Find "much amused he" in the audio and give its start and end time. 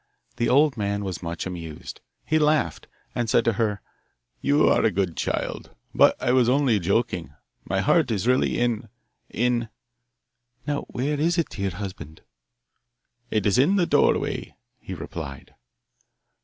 1.21-2.39